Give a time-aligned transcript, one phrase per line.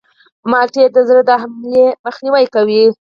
[0.51, 2.83] مالټې د زړه د حملې مخنیوی کوي.